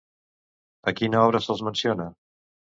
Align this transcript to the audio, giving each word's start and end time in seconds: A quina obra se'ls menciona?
A 0.93 0.95
quina 1.01 1.21
obra 1.27 1.43
se'ls 1.45 1.63
menciona? 1.71 2.11